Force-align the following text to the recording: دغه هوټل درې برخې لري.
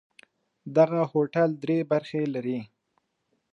دغه 0.75 1.01
هوټل 1.11 1.49
درې 1.63 1.77
برخې 1.91 2.21
لري. 2.33 2.59